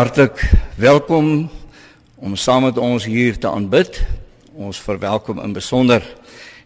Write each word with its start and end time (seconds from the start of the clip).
Hartlik 0.00 0.50
welkom 0.74 1.50
om 2.16 2.36
saam 2.36 2.62
met 2.62 2.78
ons 2.80 3.04
hier 3.04 3.36
te 3.38 3.48
aanbid. 3.50 3.98
Ons 4.56 4.78
verwelkom 4.80 5.42
in 5.44 5.52
besonder 5.52 6.00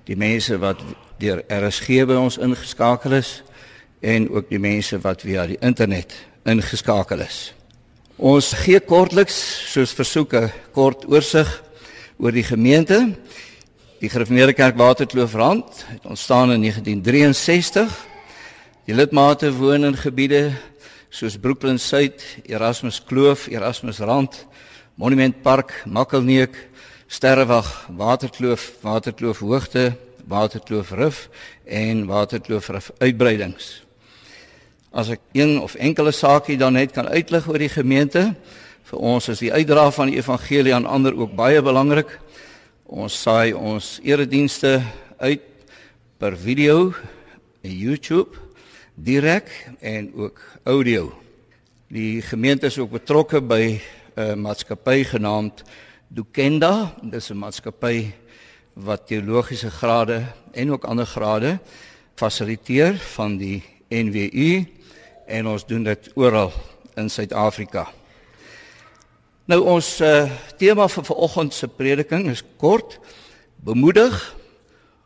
die 0.06 0.14
mense 0.14 0.54
wat 0.62 0.78
deur 1.18 1.40
RSG 1.50 2.04
by 2.06 2.14
ons 2.14 2.36
ingeskakel 2.38 3.16
is 3.18 3.32
en 4.06 4.28
ook 4.30 4.46
die 4.52 4.60
mense 4.62 5.00
wat 5.02 5.24
via 5.26 5.48
die 5.50 5.58
internet 5.58 6.14
ingeskakel 6.46 7.24
is. 7.26 7.40
Ons 8.22 8.52
gee 8.62 8.78
kortliks 8.78 9.40
soos 9.72 9.96
versoek 9.98 10.34
'n 10.38 10.52
kort 10.70 11.02
oorsig 11.10 11.50
oor 12.22 12.30
die 12.30 12.46
gemeente. 12.46 13.18
Die 13.98 14.10
Gereformeerde 14.14 14.54
Kerk 14.54 14.76
Waterkloofrand 14.78 15.84
het 15.90 16.06
ontstaan 16.06 16.52
in 16.52 16.60
1963. 16.60 18.06
Die 18.84 18.94
lidmate 18.94 19.50
woon 19.52 19.84
in 19.84 19.96
gebiede 19.96 20.52
soos 21.14 21.36
Brooklyn 21.38 21.78
Suid, 21.78 22.18
Erasmus 22.50 22.98
Kloof, 22.98 23.46
Erasmus 23.46 24.00
Rand, 24.02 24.34
Monument 24.98 25.42
Park, 25.42 25.84
Makkelneek, 25.86 26.56
Sterrewag, 27.06 27.86
Waterkloof, 27.94 28.72
Waterkloof 28.82 29.38
Hoogte, 29.38 29.92
Waterkloof 30.26 30.90
Rif 30.90 31.28
en 31.64 32.06
Waterkloof 32.06 32.68
Rif 32.68 32.90
uitbreidings. 32.98 33.84
As 34.90 35.12
ek 35.14 35.22
een 35.38 35.60
of 35.62 35.76
enkele 35.78 36.10
saakie 36.10 36.58
dan 36.58 36.74
net 36.74 36.90
kan 36.96 37.06
uitlig 37.06 37.46
oor 37.46 37.62
die 37.62 37.70
gemeente, 37.70 38.32
vir 38.90 38.98
ons 39.14 39.30
is 39.30 39.42
die 39.44 39.52
uitdra 39.54 39.86
van 39.94 40.10
die 40.10 40.18
evangelie 40.18 40.74
aan 40.74 40.86
ander 40.86 41.14
ook 41.14 41.36
baie 41.38 41.62
belangrik. 41.62 42.10
Ons 42.90 43.20
saai 43.22 43.54
ons 43.54 44.00
eredienste 44.02 44.80
uit 45.22 45.46
per 46.18 46.34
video 46.34 46.90
en 47.62 47.70
YouTube 47.70 48.34
direk 48.94 49.50
en 49.80 50.10
ook 50.14 50.42
audio. 50.64 51.12
Die 51.92 52.22
gemeente 52.24 52.66
is 52.66 52.78
ook 52.78 52.90
betrokke 52.90 53.42
by 53.42 53.80
'n 54.16 54.40
maatskappy 54.40 55.04
genaamd 55.04 55.62
Dukenda. 56.08 56.94
Dit 57.02 57.14
is 57.14 57.30
'n 57.30 57.36
maatskappy 57.36 58.12
wat 58.72 59.06
teologiese 59.06 59.70
grade 59.70 60.24
en 60.52 60.72
ook 60.72 60.84
ander 60.84 61.06
grade 61.06 61.58
fasiliteer 62.14 62.96
van 62.96 63.36
die 63.36 63.62
NWU 63.88 64.64
en 65.26 65.46
ons 65.46 65.66
doen 65.66 65.82
dit 65.82 66.10
oral 66.14 66.52
in 66.94 67.10
Suid-Afrika. 67.10 67.92
Nou 69.44 69.60
ons 69.60 70.00
uh, 70.00 70.30
tema 70.56 70.88
vir 70.88 71.04
vanoggend 71.04 71.54
se 71.54 71.68
prediking 71.68 72.30
is 72.30 72.42
kort 72.56 72.98
bemoedig 73.56 74.36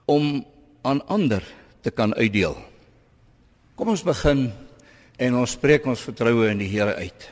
om 0.05 0.47
aan 0.83 1.07
ander 1.07 1.43
te 1.81 1.91
kan 1.91 2.15
uitdeel. 2.15 2.57
Kom 3.75 3.89
ons 3.89 4.03
begin 4.03 4.53
en 5.19 5.35
ons 5.41 5.57
spreek 5.59 5.87
ons 5.91 6.07
vertroue 6.09 6.49
in 6.53 6.61
die 6.63 6.71
Here 6.71 6.95
uit. 6.95 7.27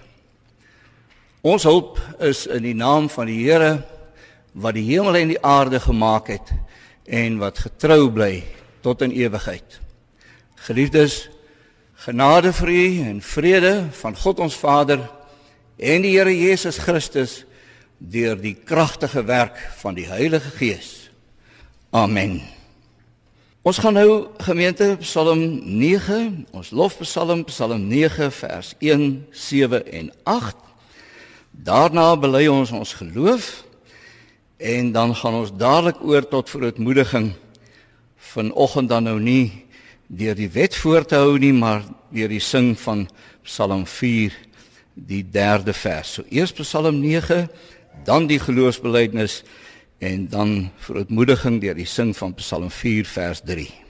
Ons 1.46 1.66
hulp 1.68 2.00
is 2.26 2.44
in 2.50 2.64
die 2.66 2.74
naam 2.74 3.06
van 3.12 3.30
die 3.30 3.38
Here 3.44 3.78
wat 4.56 4.74
die 4.74 4.86
hemel 4.88 5.20
en 5.20 5.34
die 5.34 5.42
aarde 5.44 5.78
gemaak 5.80 6.32
het 6.32 6.52
en 7.06 7.38
wat 7.38 7.60
getrou 7.62 8.08
bly 8.10 8.40
tot 8.82 9.04
in 9.06 9.14
ewigheid. 9.14 9.78
Geliefdes, 10.66 11.26
genade 12.06 12.52
vir 12.56 12.72
u 12.72 12.86
en 13.12 13.20
vrede 13.22 13.74
van 14.00 14.16
God 14.18 14.42
ons 14.48 14.58
Vader 14.58 15.04
en 15.76 16.02
die 16.02 16.16
Here 16.16 16.34
Jesus 16.34 16.80
Christus 16.82 17.44
deur 17.98 18.36
die 18.40 18.56
kragtige 18.58 19.22
werk 19.28 19.60
van 19.80 19.96
die 19.96 20.08
Heilige 20.10 20.50
Gees. 20.58 21.10
Amen. 21.94 22.55
Ons 23.66 23.80
gaan 23.82 23.96
nou 23.98 24.28
gemeente 24.38 24.94
Psalm 25.00 25.40
9, 25.78 26.44
ons 26.54 26.68
lofpsalm 26.70 27.40
Psalm 27.48 27.88
9 27.90 28.28
vers 28.30 28.68
1, 28.78 29.26
7 29.30 29.80
en 29.90 30.12
8. 30.22 30.54
Daarna 31.50 32.04
bely 32.14 32.44
ons 32.46 32.70
ons 32.70 32.92
geloof 32.94 33.48
en 34.62 34.92
dan 34.94 35.16
gaan 35.18 35.40
ons 35.40 35.50
dadelik 35.50 35.98
oor 35.98 36.28
tot 36.30 36.52
verootmoediging 36.54 37.32
vanoggend 38.36 38.88
dan 38.94 39.10
nou 39.10 39.18
nie 39.18 39.66
deur 40.06 40.38
die 40.38 40.52
wet 40.54 40.78
voor 40.78 41.02
te 41.02 41.18
hou 41.18 41.34
nie, 41.34 41.50
maar 41.50 41.82
deur 42.14 42.30
die 42.30 42.38
sing 42.38 42.76
van 42.78 43.08
Psalm 43.42 43.82
4 43.82 44.30
die 44.94 45.24
derde 45.26 45.74
vers. 45.74 46.20
So 46.20 46.30
eers 46.30 46.54
Psalm 46.54 47.02
9, 47.02 47.48
dan 48.06 48.30
die 48.30 48.38
geloofsbelijdenis 48.38 49.42
en 49.98 50.28
dan 50.28 50.70
verootmoediging 50.76 51.60
deur 51.60 51.74
die 51.78 51.88
sing 51.88 52.16
van 52.16 52.34
Psalm 52.34 52.70
4 52.70 53.04
vers 53.06 53.40
3. 53.44 53.85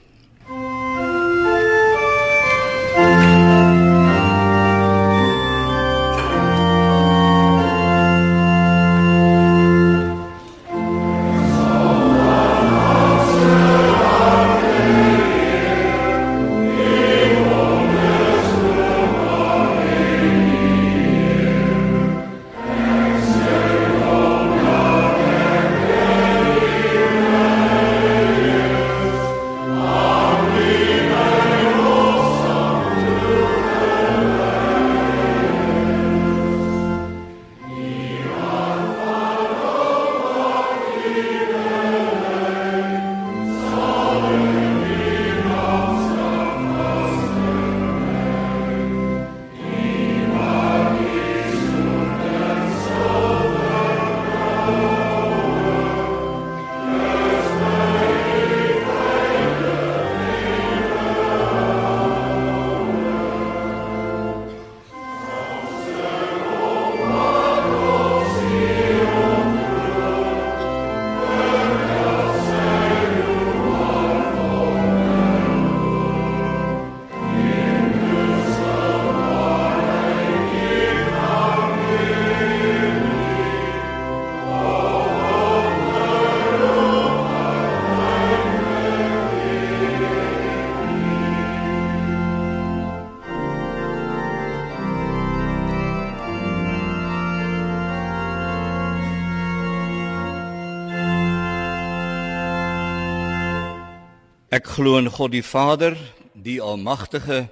Ek 104.57 104.65
glo 104.73 104.95
in 104.97 105.05
God 105.11 105.35
die 105.35 105.43
Vader, 105.45 105.93
die 106.33 106.57
Almagtige, 106.63 107.43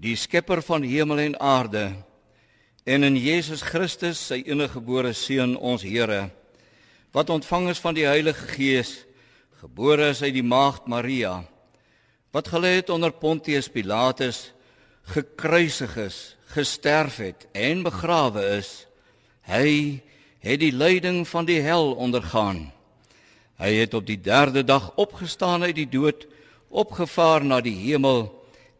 die 0.00 0.14
Skepper 0.16 0.62
van 0.64 0.84
hemel 0.86 1.18
en 1.26 1.34
aarde, 1.36 1.90
en 2.88 3.04
in 3.04 3.18
Jesus 3.20 3.60
Christus, 3.66 4.22
sy 4.30 4.38
eniggebore 4.46 5.10
seun, 5.18 5.58
ons 5.60 5.84
Here, 5.84 6.30
wat 7.12 7.28
ontvang 7.34 7.68
is 7.74 7.82
van 7.84 7.98
die 7.98 8.06
Heilige 8.08 8.48
Gees, 8.54 8.94
gebore 9.60 10.08
is 10.14 10.22
uit 10.24 10.32
die 10.38 10.46
maagd 10.46 10.88
Maria, 10.88 11.42
wat 12.32 12.48
gelê 12.54 12.78
het 12.78 12.94
onder 12.94 13.12
Pontius 13.12 13.68
Pilatus, 13.68 14.54
gekruisig 15.12 15.98
is, 16.00 16.22
gesterf 16.54 17.20
het 17.20 17.44
en 17.52 17.84
begrawe 17.84 18.46
is. 18.56 18.86
Hy 19.50 20.00
het 20.40 20.64
die 20.64 20.72
lyding 20.72 21.26
van 21.28 21.50
die 21.50 21.60
hel 21.60 21.92
ondergaan 21.92 22.70
Hy 23.60 23.72
het 23.82 23.94
op 23.94 24.06
die 24.06 24.18
3de 24.20 24.64
dag 24.64 24.92
opgestaan 24.96 25.62
uit 25.62 25.76
die 25.76 25.88
dood, 25.88 26.26
opgevaar 26.72 27.44
na 27.44 27.60
die 27.60 27.76
hemel 27.76 28.30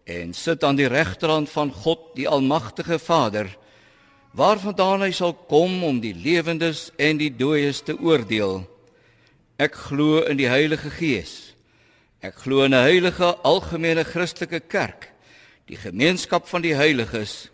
en 0.09 0.33
sit 0.35 0.65
aan 0.65 0.77
die 0.77 0.89
regterhand 0.91 1.51
van 1.53 1.71
God, 1.73 2.13
die 2.17 2.29
almagtige 2.29 2.99
Vader, 2.99 3.51
waarvandaan 4.33 5.05
hy 5.05 5.13
sal 5.15 5.35
kom 5.49 5.83
om 5.85 6.01
die 6.01 6.15
lewendes 6.17 6.89
en 6.97 7.21
die 7.21 7.31
dooies 7.31 7.83
te 7.85 7.95
oordeel. 8.01 8.63
Ek 9.61 9.77
glo 9.77 10.25
in 10.27 10.41
die 10.41 10.49
Heilige 10.51 10.91
Gees. 10.91 11.53
Ek 12.23 12.39
glo 12.45 12.65
in 12.65 12.75
'n 12.75 12.83
heilige 12.83 13.37
algemene 13.43 14.05
Christelike 14.05 14.61
kerk, 14.61 15.13
die 15.67 15.77
gemeenskap 15.77 16.49
van 16.49 16.63
die 16.63 16.75
heiliges, 16.75 17.51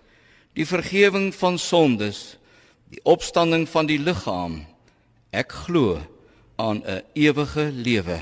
die 0.55 0.67
vergifnis 0.67 1.37
van 1.37 1.59
sondes, 1.59 2.37
die 2.91 3.01
opstanding 3.05 3.69
van 3.69 3.87
die 3.87 3.99
liggaam. 3.99 4.67
Ek 5.33 5.53
glo 5.53 6.01
aan 6.59 6.79
'n 6.85 7.03
ewige 7.13 7.65
lewe. 7.85 8.19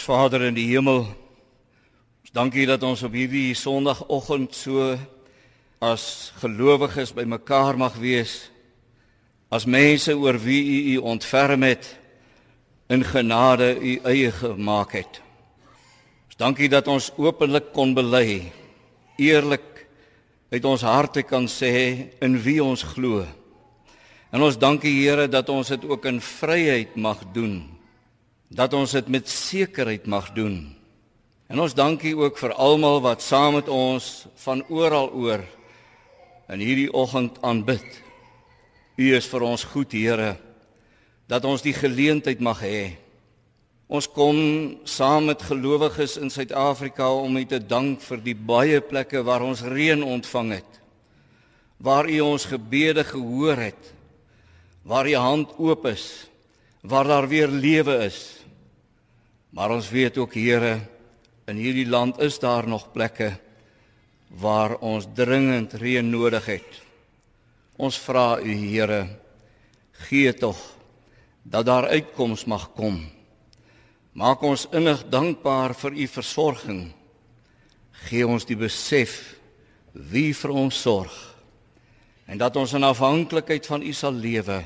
Ons 0.00 0.08
Vader 0.08 0.46
in 0.46 0.54
die 0.56 0.70
hemel, 0.70 1.02
ons 2.24 2.30
dankie 2.32 2.62
dat 2.64 2.80
ons 2.88 3.02
op 3.04 3.12
hierdie 3.12 3.52
Sondagoggend 3.52 4.54
so 4.56 4.94
as 5.84 6.04
gelowiges 6.40 7.10
bymekaar 7.12 7.76
mag 7.76 7.98
wees 8.00 8.46
as 9.52 9.66
mense 9.68 10.14
oor 10.16 10.38
wie 10.40 10.62
U 10.64 10.78
U 10.94 11.02
ontferm 11.12 11.66
het 11.68 11.90
in 12.88 13.04
genade 13.04 13.74
U 13.76 13.98
eie 14.08 14.30
gemaak 14.32 14.94
het. 14.96 15.20
Ons 16.30 16.40
dankie 16.40 16.70
dat 16.72 16.88
ons 16.88 17.10
openlik 17.20 17.68
kon 17.76 17.92
bely, 17.92 18.48
eerlik 19.20 19.84
uit 20.48 20.64
ons 20.64 20.86
harte 20.88 21.26
kan 21.28 21.44
sê 21.44 21.74
in 22.24 22.38
wie 22.40 22.56
ons 22.64 22.86
glo. 22.94 23.26
En 24.32 24.48
ons 24.48 24.56
dankie 24.56 24.96
Here 25.02 25.28
dat 25.28 25.52
ons 25.52 25.74
dit 25.76 25.84
ook 25.84 26.08
in 26.08 26.24
vryheid 26.24 26.96
mag 26.96 27.20
doen 27.36 27.60
dat 28.50 28.74
ons 28.74 28.90
dit 28.98 29.08
met 29.08 29.28
sekerheid 29.30 30.06
mag 30.10 30.32
doen. 30.34 30.64
En 31.50 31.62
ons 31.62 31.74
dankie 31.74 32.16
ook 32.18 32.38
vir 32.38 32.54
almal 32.58 33.00
wat 33.02 33.22
saam 33.22 33.56
met 33.58 33.70
ons 33.70 34.26
van 34.42 34.62
oral 34.68 35.10
oor 35.14 35.44
in 36.50 36.62
hierdie 36.62 36.90
oggend 36.90 37.38
aanbid. 37.46 37.86
U 38.98 39.06
is 39.14 39.28
vir 39.30 39.46
ons 39.46 39.64
goed, 39.70 39.94
Here, 39.94 40.34
dat 41.30 41.46
ons 41.46 41.62
die 41.62 41.74
geleentheid 41.74 42.42
mag 42.42 42.62
hê. 42.66 42.98
Ons 43.90 44.06
kom 44.10 44.36
saam 44.86 45.30
met 45.30 45.42
gelowiges 45.42 46.16
in 46.18 46.30
Suid-Afrika 46.30 47.08
om 47.10 47.38
U 47.38 47.44
te 47.46 47.58
dank 47.58 48.02
vir 48.02 48.22
die 48.22 48.34
baie 48.34 48.82
plekke 48.82 49.22
waar 49.26 49.42
ons 49.46 49.62
reën 49.66 50.02
ontvang 50.02 50.52
het. 50.58 50.82
Waar 51.78 52.10
U 52.10 52.18
ons 52.34 52.50
gebede 52.50 53.06
gehoor 53.06 53.62
het. 53.70 53.94
Waar 54.86 55.10
U 55.10 55.14
hand 55.14 55.54
oop 55.58 55.86
is. 55.90 56.26
Waar 56.82 57.10
daar 57.10 57.26
weer 57.30 57.50
lewe 57.50 57.98
is 58.06 58.39
Maar 59.50 59.74
ons 59.74 59.88
weet 59.90 60.18
ook 60.18 60.34
Here, 60.34 60.78
in 61.50 61.58
hierdie 61.58 61.88
land 61.88 62.20
is 62.22 62.38
daar 62.38 62.68
nog 62.68 62.92
plekke 62.92 63.32
waar 64.38 64.76
ons 64.78 65.08
dringend 65.14 65.72
reën 65.74 66.06
nodig 66.06 66.46
het. 66.46 66.76
Ons 67.76 67.98
vra 67.98 68.38
U 68.38 68.52
Here, 68.54 69.06
gee 70.06 70.34
tog 70.34 70.58
dat 71.42 71.66
daar 71.66 71.88
uitkoms 71.90 72.44
mag 72.44 72.68
kom. 72.76 73.00
Maak 74.12 74.42
ons 74.42 74.68
innig 74.74 75.02
dankbaar 75.10 75.74
vir 75.74 75.96
U 75.98 76.06
versorging. 76.06 76.82
Gee 78.06 78.26
ons 78.26 78.46
die 78.46 78.58
besef 78.58 79.18
wie 79.92 80.30
vir 80.36 80.54
ons 80.54 80.78
sorg 80.78 81.16
en 82.30 82.38
dat 82.38 82.54
ons 82.54 82.76
in 82.78 82.86
afhanklikheid 82.86 83.66
van 83.66 83.82
U 83.82 83.90
sal 83.90 84.14
lewe. 84.14 84.60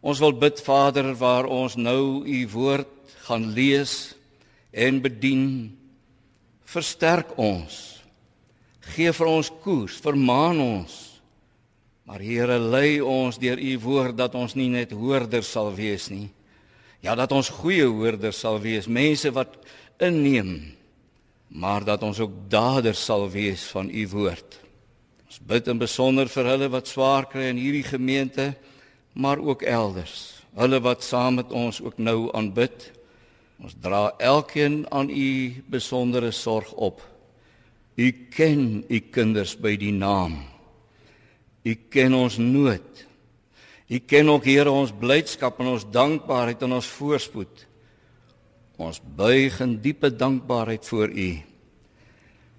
Ons 0.00 0.20
wil 0.22 0.32
bid 0.32 0.62
Vader 0.64 1.10
waar 1.20 1.44
ons 1.44 1.74
nou 1.76 2.24
U 2.24 2.38
woord 2.54 2.88
gaan 3.28 3.50
lees 3.54 4.14
en 4.72 5.02
bedien. 5.04 5.44
Versterk 6.68 7.36
ons. 7.40 7.98
Gee 8.94 9.12
vir 9.12 9.28
ons 9.28 9.50
koers 9.62 9.98
vermaan 10.02 10.60
ons. 10.64 10.96
Maar 12.08 12.24
Here 12.24 12.56
lei 12.58 13.00
ons 13.04 13.36
deur 13.40 13.60
u 13.60 13.74
woord 13.84 14.16
dat 14.16 14.34
ons 14.34 14.56
nie 14.56 14.70
net 14.72 14.94
hoorders 14.96 15.50
sal 15.52 15.70
wees 15.76 16.08
nie. 16.08 16.30
Ja 17.04 17.14
dat 17.14 17.32
ons 17.36 17.52
goeie 17.60 17.86
hoorders 17.86 18.40
sal 18.40 18.58
wees 18.62 18.88
mense 18.88 19.30
wat 19.36 19.60
inneem 20.02 20.74
maar 21.48 21.84
dat 21.84 22.02
ons 22.04 22.18
ook 22.20 22.32
daders 22.52 23.00
sal 23.04 23.28
wees 23.32 23.62
van 23.72 23.88
u 23.88 24.08
woord. 24.12 24.58
Ons 25.28 25.38
bid 25.44 25.68
in 25.68 25.78
besonder 25.80 26.28
vir 26.28 26.50
hulle 26.52 26.68
wat 26.72 26.90
swaar 26.90 27.28
kry 27.28 27.48
in 27.52 27.60
hierdie 27.60 27.86
gemeente 27.86 28.50
maar 29.12 29.40
ook 29.40 29.64
elders. 29.64 30.42
Hulle 30.56 30.80
wat 30.84 31.04
saam 31.04 31.40
met 31.40 31.52
ons 31.52 31.80
ook 31.80 31.96
nou 31.98 32.28
aanbid 32.36 32.90
Ons 33.58 33.74
dra 33.82 34.12
elkeen 34.22 34.84
aan 34.94 35.10
u 35.10 35.30
besondere 35.66 36.30
sorg 36.30 36.72
op. 36.72 37.02
U 37.98 38.06
ken 38.30 38.84
u 38.88 38.98
kinders 39.10 39.56
by 39.58 39.74
die 39.76 39.92
naam. 39.92 40.38
U 41.66 41.74
ken 41.90 42.14
ons 42.14 42.38
nood. 42.38 43.04
U 43.88 43.98
ken 43.98 44.30
ook 44.30 44.46
Here 44.46 44.70
ons 44.70 44.92
blydskap 44.94 45.58
en 45.60 45.72
ons 45.74 45.86
dankbaarheid 45.90 46.62
en 46.62 46.76
ons 46.78 46.92
voorspoed. 46.98 47.64
Ons 48.78 49.00
buig 49.02 49.58
in 49.64 49.78
diepe 49.82 50.12
dankbaarheid 50.14 50.86
voor 50.86 51.10
u. 51.10 51.30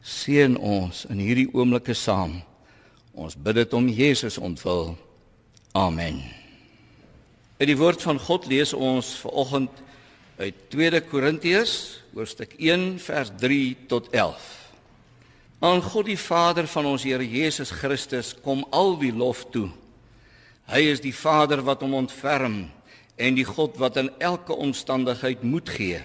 Seën 0.03 0.57
ons 0.57 1.05
in 1.07 1.21
hierdie 1.23 1.47
oomblikke 1.53 1.95
saam. 1.95 2.41
Ons 3.15 3.37
bid 3.39 3.61
dit 3.61 3.73
om 3.73 3.87
Jesus 3.87 4.37
ontwil. 4.37 4.97
Amen. 5.77 6.19
In 7.59 7.67
die 7.71 7.77
woord 7.79 8.03
van 8.03 8.19
God 8.19 8.47
lees 8.51 8.73
ons 8.73 9.13
vanoggend 9.23 9.83
uit 10.39 10.55
2 10.71 11.01
Korintiërs 11.03 11.73
hoofstuk 12.15 12.53
1 12.63 12.93
vers 13.03 13.31
3 13.41 13.75
tot 13.91 14.05
11. 14.15 14.45
Aan 15.59 15.81
God 15.83 16.07
die 16.07 16.19
Vader 16.19 16.67
van 16.71 16.87
ons 16.87 17.03
Here 17.03 17.25
Jesus 17.27 17.73
Christus 17.75 18.31
kom 18.39 18.61
al 18.71 18.95
die 19.01 19.11
lof 19.11 19.41
toe. 19.51 19.67
Hy 20.71 20.79
is 20.93 21.03
die 21.03 21.11
Vader 21.11 21.59
wat 21.67 21.83
hom 21.83 21.97
ontferm 21.99 22.55
en 23.19 23.35
die 23.35 23.43
God 23.43 23.75
wat 23.83 23.99
in 23.99 24.07
elke 24.23 24.55
omstandigheid 24.55 25.43
moed 25.43 25.67
gee. 25.75 25.99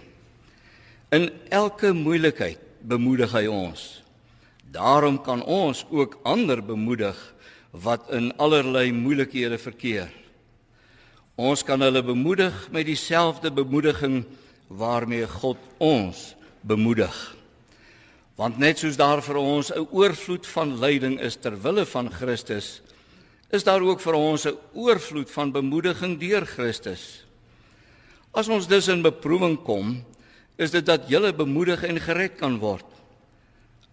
In 1.15 1.31
elke 1.55 1.93
moeilikheid 1.95 2.59
bemoedig 2.83 3.31
hy 3.39 3.47
ons. 3.47 4.03
Daarom 4.75 5.21
kan 5.23 5.47
ons 5.47 5.85
ook 5.95 6.19
ander 6.27 6.59
bemoedig 6.59 7.15
wat 7.71 8.11
in 8.11 8.33
allerlei 8.43 8.91
moeilikhede 8.91 9.63
verkeer. 9.63 10.11
Ons 11.35 11.65
kan 11.67 11.83
hulle 11.83 12.03
bemoedig 12.03 12.69
met 12.71 12.87
dieselfde 12.87 13.51
bemoediging 13.51 14.23
waarmee 14.71 15.27
God 15.27 15.59
ons 15.83 16.35
bemoedig. 16.63 17.15
Want 18.39 18.59
net 18.59 18.79
soos 18.79 18.99
daar 18.99 19.23
vir 19.23 19.37
ons 19.37 19.71
'n 19.71 19.87
oorvloed 19.91 20.47
van 20.47 20.79
lyding 20.79 21.21
is 21.21 21.37
ter 21.37 21.61
wille 21.63 21.87
van 21.87 22.11
Christus, 22.11 22.81
is 23.51 23.65
daar 23.65 23.83
ook 23.83 24.01
vir 24.01 24.15
ons 24.15 24.47
'n 24.47 24.59
oorvloed 24.73 25.31
van 25.31 25.53
bemoediging 25.53 26.19
deur 26.19 26.47
Christus. 26.47 27.25
As 28.33 28.49
ons 28.49 28.67
dus 28.67 28.89
in 28.89 29.03
beproewing 29.03 29.63
kom, 29.63 30.05
is 30.57 30.71
dit 30.71 30.87
dat 30.87 31.09
julle 31.09 31.33
bemoedig 31.33 31.83
en 31.83 32.01
gered 32.01 32.37
kan 32.37 32.59
word. 32.59 32.87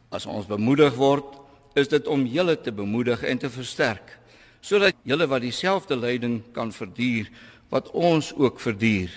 As 0.09 0.25
ons 0.25 0.45
bemoedig 0.45 0.93
word, 0.93 1.25
is 1.73 1.87
dit 1.87 2.07
om 2.07 2.25
julle 2.25 2.61
te 2.61 2.71
bemoedig 2.71 3.23
en 3.23 3.37
te 3.37 3.49
versterk, 3.49 4.17
sodat 4.61 4.95
julle 5.03 5.27
wat 5.27 5.41
dieselfde 5.41 5.97
lyding 5.97 6.41
kan 6.53 6.71
verduur 6.71 7.29
wat 7.71 7.89
ons 7.91 8.33
ook 8.35 8.59
verduur. 8.59 9.11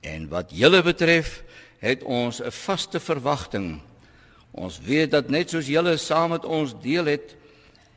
En 0.00 0.28
wat 0.28 0.50
julle 0.56 0.82
betref, 0.82 1.42
het 1.82 2.02
ons 2.02 2.40
'n 2.40 2.50
vaste 2.50 3.00
verwagting. 3.00 3.80
Ons 4.50 4.80
weet 4.80 5.10
dat 5.10 5.28
net 5.28 5.50
soos 5.50 5.66
julle 5.66 5.96
saam 5.96 6.30
met 6.30 6.44
ons 6.44 6.74
deel 6.82 7.04
het 7.04 7.34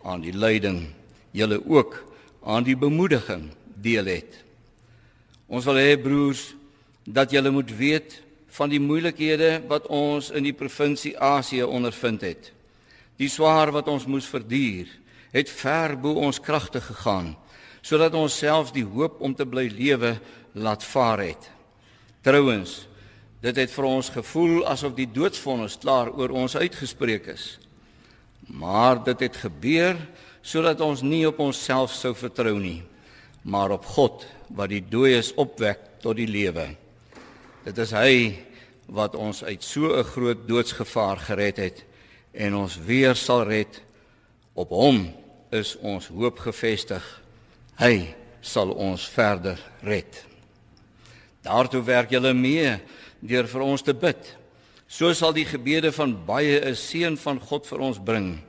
aan 0.03 0.21
die 0.21 0.33
lyding, 0.33 0.89
julle 1.31 1.61
ook 1.67 2.03
aan 2.43 2.63
die 2.63 2.77
bemoediging 2.77 3.49
deel 3.75 4.05
het. 4.05 4.43
Ons 5.47 5.65
wil 5.65 5.75
hê 5.75 6.01
broers 6.01 6.55
dat 7.03 7.31
julle 7.31 7.51
moet 7.51 7.77
weet 7.77 8.21
van 8.47 8.69
die 8.69 8.79
moeilikhede 8.79 9.61
wat 9.67 9.87
ons 9.87 10.31
in 10.31 10.43
die 10.43 10.53
provinsie 10.53 11.19
Asië 11.19 11.63
ondervind 11.63 12.21
het. 12.21 12.51
Die 13.17 13.29
swaar 13.29 13.71
wat 13.71 13.87
ons 13.87 14.05
moes 14.05 14.25
verduur, 14.25 14.87
het 15.35 15.51
ver 15.51 15.97
bo 15.99 16.15
ons 16.23 16.39
kragte 16.39 16.79
gegaan, 16.81 17.33
sodat 17.83 18.15
ons 18.15 18.37
selfs 18.39 18.73
die 18.73 18.85
hoop 18.87 19.19
om 19.21 19.35
te 19.35 19.45
bly 19.45 19.67
lewe 19.67 20.15
laat 20.55 20.83
vaar 20.87 21.25
het. 21.25 21.49
Trouwens, 22.23 22.85
dit 23.43 23.57
het 23.59 23.71
vir 23.71 23.85
ons 23.85 24.09
gevoel 24.09 24.63
asof 24.71 24.95
die 24.97 25.09
doodsvonnis 25.11 25.77
klaar 25.83 26.09
oor 26.15 26.31
ons 26.33 26.55
uitgespreek 26.55 27.27
is. 27.35 27.57
Maar 28.47 29.03
dit 29.03 29.25
het 29.27 29.43
gebeur 29.43 29.99
sodat 30.45 30.81
ons 30.81 31.01
nie 31.01 31.25
op 31.27 31.39
onsself 31.41 31.93
sou 31.93 32.13
vertrou 32.15 32.55
nie, 32.61 32.83
maar 33.43 33.73
op 33.75 33.85
God 33.97 34.25
wat 34.55 34.71
die 34.71 34.81
dooies 34.81 35.33
opwek 35.41 35.99
tot 36.01 36.17
die 36.17 36.29
lewe. 36.29 36.69
Dit 37.65 37.81
is 37.81 37.91
hy 37.97 38.37
wat 38.93 39.17
ons 39.17 39.43
uit 39.43 39.63
so 39.63 39.97
'n 39.97 40.03
groot 40.03 40.47
doodsgevaar 40.47 41.17
gered 41.17 41.57
het 41.57 41.85
en 42.33 42.55
ons 42.55 42.77
weer 42.77 43.15
sal 43.15 43.43
red. 43.43 43.81
Op 44.53 44.69
hom 44.69 45.24
is 45.51 45.75
ons 45.81 46.07
hoop 46.07 46.39
gefestig. 46.39 47.03
Hy 47.77 48.15
sal 48.41 48.71
ons 48.71 49.05
verder 49.09 49.59
red. 49.83 50.23
Daartoe 51.45 51.83
werk 51.85 52.13
julle 52.13 52.33
mee 52.33 52.77
deur 53.21 53.47
vir 53.49 53.61
ons 53.65 53.81
te 53.85 53.93
bid. 53.93 54.21
So 54.87 55.13
sal 55.13 55.33
die 55.33 55.45
gebede 55.45 55.91
van 55.91 56.13
baie 56.25 56.61
'n 56.61 56.75
seën 56.75 57.17
van 57.17 57.39
God 57.39 57.65
vir 57.65 57.79
ons 57.79 57.99
bring 57.99 58.39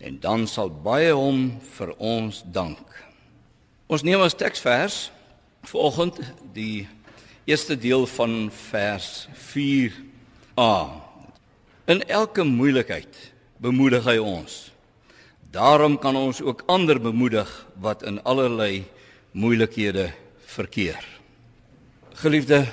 en 0.00 0.18
dan 0.20 0.46
sal 0.46 0.70
baie 0.70 1.12
hom 1.12 1.60
vir 1.60 1.94
ons 1.98 2.42
dank. 2.46 2.86
Ons 3.88 4.02
neem 4.02 4.20
as 4.20 4.34
teksvers 4.34 5.10
vanoggend 5.62 6.20
die 6.52 6.88
Eerste 7.44 7.76
deel 7.76 8.06
van 8.06 8.50
vers 8.70 9.28
4a. 9.34 10.90
In 11.86 12.02
elke 12.08 12.44
moeilikheid 12.44 13.32
bemoedig 13.58 14.04
hy 14.04 14.18
ons. 14.18 14.71
Daarom 15.52 15.98
kan 16.00 16.16
ons 16.16 16.40
ook 16.40 16.62
ander 16.66 17.00
bemoedig 17.00 17.48
wat 17.80 18.02
in 18.08 18.22
allerlei 18.22 18.84
moeilikhede 19.36 20.10
verkeer. 20.46 21.00
Geliefde 22.14 22.64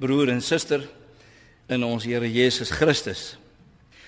broer 0.00 0.32
en 0.32 0.40
suster 0.42 0.88
in 1.68 1.84
ons 1.84 2.04
Here 2.04 2.32
Jesus 2.32 2.70
Christus. 2.70 3.36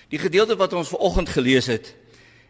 Die 0.09 0.19
gedeelte 0.19 0.57
wat 0.57 0.73
ons 0.73 0.89
vanoggend 0.89 1.29
gelees 1.29 1.69
het, 1.69 1.95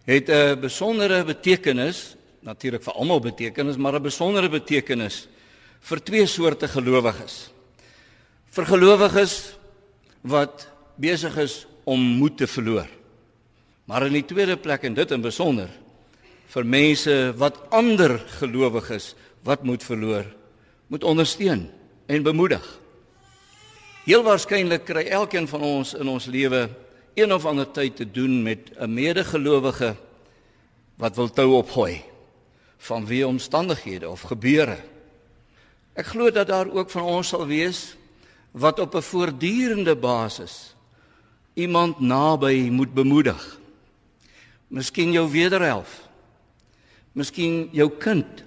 het 0.05 0.29
'n 0.29 0.59
besondere 0.59 1.23
betekenis, 1.23 2.15
natuurlik 2.39 2.83
vir 2.83 2.93
almal 2.93 3.19
betekenis, 3.19 3.77
maar 3.77 3.95
'n 3.95 4.03
besondere 4.03 4.49
betekenis 4.49 5.27
vir 5.81 6.03
twee 6.03 6.25
soorte 6.25 6.67
gelowiges 6.67 7.55
vir 8.55 8.67
gelowiges 8.69 9.33
wat 10.23 10.67
besig 10.95 11.35
is 11.43 11.55
om 11.83 11.99
moed 11.99 12.37
te 12.39 12.47
verloor. 12.47 12.87
Maar 13.85 14.05
in 14.05 14.17
die 14.17 14.25
tweede 14.25 14.57
plek 14.57 14.83
en 14.83 14.93
dit 14.97 15.11
in 15.11 15.21
besonder 15.21 15.69
vir 16.55 16.65
mense 16.65 17.33
wat 17.37 17.57
ander 17.73 18.17
gelowiges 18.39 19.13
wat 19.45 19.63
moed 19.63 19.83
verloor, 19.83 20.25
moet 20.87 21.03
ondersteun 21.03 21.67
en 22.07 22.23
bemoedig. 22.23 22.63
Heel 24.05 24.23
waarskynlik 24.23 24.85
kry 24.85 25.05
elkeen 25.09 25.47
van 25.49 25.61
ons 25.61 25.93
in 25.97 26.09
ons 26.09 26.25
lewe 26.29 26.69
een 27.15 27.33
of 27.33 27.45
ander 27.45 27.67
tyd 27.71 27.95
te 27.95 28.05
doen 28.05 28.43
met 28.43 28.71
'n 28.77 28.93
medegelowige 28.93 29.95
wat 30.97 31.15
wil 31.15 31.29
tou 31.29 31.53
opgooi 31.57 32.01
van 32.77 33.05
wie 33.05 33.27
omstandighede 33.27 34.09
of 34.09 34.21
gebeure. 34.21 34.77
Ek 35.93 36.05
glo 36.05 36.31
dat 36.31 36.47
daar 36.47 36.71
ook 36.71 36.89
van 36.89 37.03
ons 37.03 37.27
sal 37.27 37.47
wees 37.47 37.95
wat 38.51 38.79
op 38.79 38.95
'n 38.95 39.01
voortdurende 39.01 39.95
basis 39.95 40.75
iemand 41.53 41.99
naby 41.99 42.69
moet 42.71 42.93
bemoedig. 42.93 43.59
Miskien 44.67 45.11
jou 45.11 45.27
wederhelf. 45.31 46.01
Miskien 47.13 47.69
jou 47.71 47.89
kind 47.89 48.43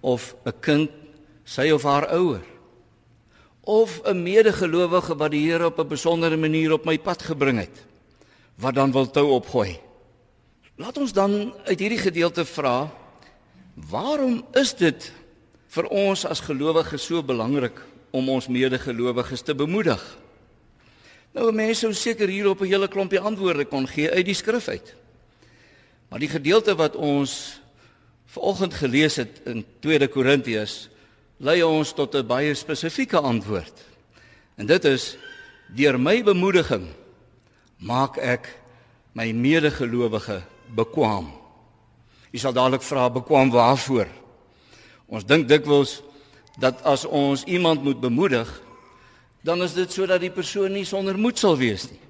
of 0.00 0.34
'n 0.44 0.52
kind 0.60 0.90
sy 1.44 1.70
of 1.70 1.82
haar 1.82 2.08
ouer. 2.14 2.42
Of 3.60 4.00
'n 4.04 4.22
medegelowige 4.22 5.16
wat 5.16 5.30
die 5.30 5.50
Here 5.50 5.66
op 5.66 5.78
'n 5.78 5.88
besondere 5.88 6.36
manier 6.36 6.72
op 6.72 6.84
my 6.84 6.98
pad 6.98 7.22
gebring 7.22 7.58
het 7.58 7.86
wat 8.60 8.74
dan 8.74 8.92
wil 8.92 9.10
tou 9.10 9.30
opgooi. 9.30 9.80
Laat 10.76 10.98
ons 10.98 11.12
dan 11.12 11.52
uit 11.64 11.80
hierdie 11.80 12.00
gedeelte 12.00 12.44
vra 12.44 12.90
waarom 13.90 14.44
is 14.52 14.74
dit 14.74 15.12
vir 15.68 15.86
ons 15.88 16.24
as 16.26 16.40
gelowiges 16.40 17.04
so 17.06 17.22
belangrik 17.22 17.76
om 18.10 18.28
ons 18.28 18.48
medegelowiges 18.48 19.42
te 19.46 19.54
bemoedig. 19.54 20.00
Nou 21.32 21.52
mense 21.54 21.80
sou 21.80 21.92
seker 21.94 22.28
hier 22.28 22.48
op 22.48 22.60
'n 22.60 22.66
hele 22.66 22.88
klompie 22.88 23.20
antwoorde 23.20 23.64
kon 23.64 23.86
gee 23.86 24.10
uit 24.10 24.26
die 24.26 24.34
skrif 24.34 24.68
uit. 24.68 24.94
Maar 26.10 26.18
die 26.18 26.30
gedeelte 26.30 26.74
wat 26.74 26.96
ons 26.98 27.60
vanoggend 28.34 28.74
gelees 28.74 29.16
het 29.22 29.40
in 29.46 29.62
2 29.80 30.08
Korintiërs 30.10 30.88
lei 31.38 31.62
ons 31.62 31.92
tot 31.94 32.14
'n 32.14 32.26
baie 32.26 32.54
spesifieke 32.54 33.18
antwoord. 33.18 33.72
En 34.56 34.66
dit 34.66 34.84
is 34.84 35.16
deur 35.74 36.00
my 36.00 36.22
bemoediging 36.22 36.88
maak 37.78 38.16
ek 38.16 38.60
my 39.12 39.32
medegelowige 39.32 40.42
bekwam. 40.74 41.30
Jy 42.30 42.38
sal 42.38 42.52
dadelik 42.52 42.82
vra 42.82 43.10
bekwam 43.10 43.50
waarvoor? 43.50 44.06
Ons 45.06 45.24
dink 45.24 45.48
dikwels 45.48 46.02
dat 46.58 46.82
as 46.82 47.04
ons 47.04 47.44
iemand 47.44 47.82
moet 47.82 48.00
bemoedig, 48.00 48.62
dan 49.42 49.62
is 49.62 49.74
dit 49.74 49.92
sodat 49.92 50.20
die 50.20 50.30
persoon 50.30 50.72
nie 50.72 50.84
sonder 50.84 51.18
moed 51.18 51.38
sal 51.38 51.56
wees 51.56 51.90
nie. 51.90 52.09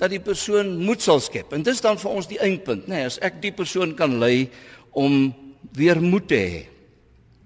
Dat 0.00 0.10
die 0.10 0.20
persoon 0.20 0.76
moed 0.80 1.02
sal 1.04 1.20
skep. 1.20 1.52
En 1.52 1.62
dis 1.62 1.80
dan 1.84 1.98
vir 2.00 2.10
ons 2.10 2.28
die 2.28 2.40
eindpunt, 2.40 2.86
nê, 2.88 3.02
nee, 3.02 3.08
as 3.10 3.18
ek 3.20 3.42
die 3.42 3.52
persoon 3.52 3.94
kan 3.94 4.18
lei 4.18 4.48
om 4.90 5.34
weer 5.76 6.00
moed 6.00 6.28
te 6.28 6.38
hê. 6.40 6.62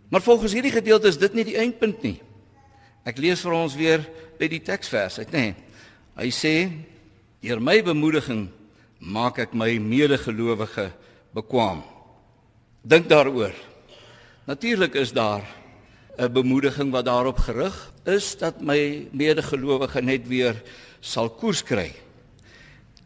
Maar 0.09 0.23
volgens 0.23 0.55
hierdie 0.55 0.75
gedeelte 0.75 1.11
is 1.11 1.19
dit 1.19 1.35
nie 1.35 1.45
die 1.45 1.59
eindpunt 1.59 2.03
nie. 2.07 2.17
Ek 3.07 3.19
lees 3.23 3.43
vir 3.43 3.55
ons 3.55 3.75
weer 3.79 4.05
by 4.39 4.49
die 4.51 4.63
teksvers 4.63 5.19
uit, 5.23 5.33
nê. 5.35 5.49
Nee. 5.51 5.55
Hy 6.17 6.31
sê: 6.33 6.55
"Deur 7.45 7.61
my 7.61 7.83
bemoediging 7.85 8.49
maak 9.01 9.39
ek 9.39 9.53
my 9.55 9.79
medegelowige 9.79 10.91
bekwam." 11.35 11.83
Dink 12.83 13.09
daaroor. 13.09 13.53
Natuurlik 14.47 14.95
is 14.95 15.13
daar 15.13 15.43
'n 16.19 16.33
bemoediging 16.33 16.91
wat 16.91 17.05
daarop 17.05 17.39
gerig 17.39 17.93
is 18.05 18.37
dat 18.39 18.61
my 18.61 19.09
medegelowige 19.13 20.01
net 20.03 20.29
weer 20.29 20.63
sal 21.01 21.29
koers 21.29 21.63
kry. 21.63 21.93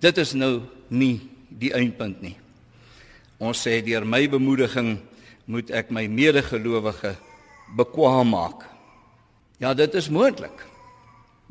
Dit 0.01 0.19
is 0.19 0.33
nou 0.33 0.63
nie 0.89 1.21
die 1.61 1.73
eindpunt 1.77 2.23
nie. 2.25 2.37
Ons 3.41 3.61
sê 3.67 3.81
deur 3.85 4.05
my 4.05 4.25
bemoediging 4.33 4.95
moet 5.51 5.71
ek 5.77 5.91
my 5.93 6.07
medegelowige 6.09 7.15
bekwam 7.77 8.33
maak. 8.33 8.65
Ja, 9.61 9.75
dit 9.77 9.95
is 9.95 10.09
moontlik 10.09 10.65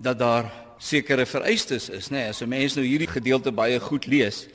dat 0.01 0.17
daar 0.19 0.49
sekere 0.79 1.27
vereistes 1.27 1.89
is, 1.91 2.09
nê? 2.09 2.23
Nee, 2.23 2.29
as 2.29 2.41
'n 2.41 2.49
mens 2.49 2.75
nou 2.75 2.85
hierdie 2.85 3.09
gedeelte 3.09 3.51
baie 3.51 3.79
goed 3.79 4.07
lees, 4.07 4.47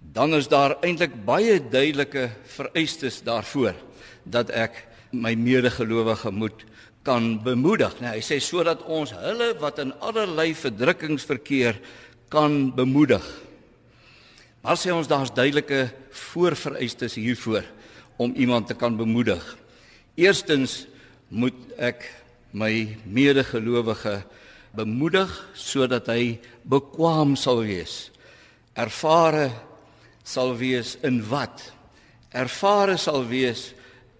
dan 0.00 0.34
is 0.34 0.48
daar 0.48 0.76
eintlik 0.82 1.24
baie 1.24 1.60
duidelike 1.60 2.30
vereistes 2.44 3.22
daarvoor 3.22 3.74
dat 4.24 4.50
ek 4.50 4.86
my 5.12 5.34
medegelowige 5.34 6.30
moet 6.30 6.64
kan 7.02 7.42
bemoedig. 7.42 8.00
Nou 8.00 8.12
hy 8.12 8.20
sê 8.20 8.40
sodat 8.40 8.82
ons 8.82 9.12
hulle 9.12 9.54
wat 9.60 9.78
in 9.78 9.92
allerlei 10.00 10.54
verdrukkings 10.54 11.24
verkeer 11.24 11.80
kan 12.30 12.70
bemoedig. 12.74 13.24
Maar 14.62 14.78
sê 14.78 14.92
ons 14.94 15.08
daar's 15.08 15.32
duidelike 15.34 15.88
voorvereistes 16.30 17.16
hiervoor 17.18 17.64
om 18.20 18.34
iemand 18.36 18.68
te 18.68 18.76
kan 18.76 18.96
bemoedig. 18.96 19.42
Eerstens 20.14 20.84
moet 21.28 21.56
ek 21.80 22.04
my 22.52 22.98
medegelowige 23.06 24.20
bemoedig 24.76 25.32
sodat 25.54 26.10
hy 26.10 26.38
bekwam 26.68 27.36
sal 27.38 27.64
wees. 27.64 28.10
Ervare 28.78 29.50
sal 30.22 30.54
wees 30.58 30.96
in 31.06 31.22
wat? 31.30 31.70
Ervare 32.30 32.98
sal 33.00 33.24
wees 33.30 33.70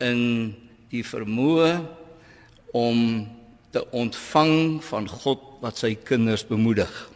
in 0.02 0.50
die 0.90 1.04
vermoë 1.06 1.76
om 2.74 3.28
te 3.70 3.84
ontvang 3.94 4.80
van 4.82 5.06
God 5.06 5.44
wat 5.62 5.78
sy 5.78 5.94
kinders 5.94 6.42
bemoedig. 6.48 7.09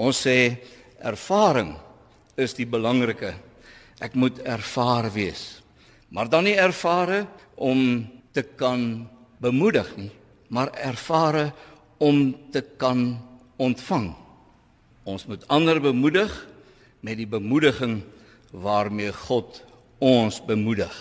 Ons 0.00 0.22
sê 0.24 0.56
ervaring 1.04 1.74
is 2.40 2.54
die 2.56 2.68
belangrike. 2.68 3.34
Ek 4.00 4.16
moet 4.16 4.40
ervaar 4.48 5.10
wees. 5.12 5.60
Maar 6.08 6.30
dan 6.32 6.48
nie 6.48 6.56
ervare 6.56 7.26
om 7.60 8.08
te 8.32 8.42
kan 8.42 9.04
bemoedig 9.42 9.88
nie, 9.98 10.10
maar 10.48 10.72
ervare 10.72 11.50
om 12.00 12.32
te 12.52 12.62
kan 12.80 13.18
ontvang. 13.60 14.10
Ons 15.04 15.26
moet 15.28 15.44
ander 15.52 15.80
bemoedig 15.80 16.32
met 17.04 17.18
die 17.20 17.28
bemoediging 17.28 18.00
waarmee 18.50 19.12
God 19.26 19.62
ons 20.00 20.40
bemoedig. 20.44 20.92